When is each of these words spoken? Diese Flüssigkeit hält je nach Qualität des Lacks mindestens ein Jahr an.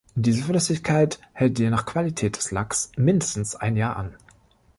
Diese 0.15 0.41
Flüssigkeit 0.43 1.19
hält 1.31 1.59
je 1.59 1.69
nach 1.69 1.85
Qualität 1.85 2.35
des 2.35 2.49
Lacks 2.49 2.91
mindestens 2.97 3.55
ein 3.55 3.77
Jahr 3.77 3.97
an. 3.97 4.15